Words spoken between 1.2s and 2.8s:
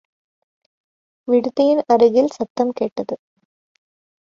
விடுதியின் அருகில் சத்த்ம்